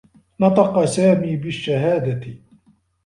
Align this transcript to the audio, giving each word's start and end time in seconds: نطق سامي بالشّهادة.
نطق 0.39 0.85
سامي 0.85 1.37
بالشّهادة. 1.37 2.35